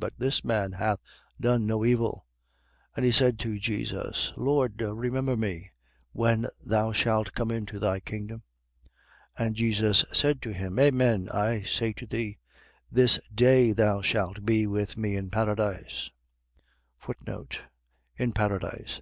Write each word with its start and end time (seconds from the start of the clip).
But 0.00 0.14
this 0.18 0.44
man 0.44 0.72
hath 0.72 0.98
done 1.40 1.66
no 1.66 1.84
evil. 1.84 2.26
23:42. 2.96 2.96
And 2.96 3.04
he 3.06 3.12
said 3.12 3.38
to 3.38 3.58
Jesus: 3.60 4.32
Lord, 4.36 4.82
remember 4.82 5.36
me 5.36 5.70
when 6.10 6.46
thou 6.60 6.90
shalt 6.90 7.32
come 7.34 7.52
into 7.52 7.78
thy 7.78 8.00
kingdom. 8.00 8.42
23:43. 9.38 9.46
And 9.46 9.54
Jesus 9.54 10.04
said 10.12 10.42
to 10.42 10.52
him: 10.52 10.80
Amen 10.80 11.28
I 11.28 11.62
say 11.62 11.92
to 11.92 12.06
thee: 12.06 12.38
This 12.90 13.20
day 13.32 13.70
thou 13.70 14.02
shalt 14.02 14.44
be 14.44 14.66
with 14.66 14.96
me 14.96 15.14
in 15.14 15.30
paradise. 15.30 16.10
In 18.18 18.32
paradise. 18.32 19.00